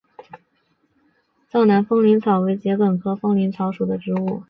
[1.47, 4.39] 藏南风铃草为桔梗科风铃草属的植物。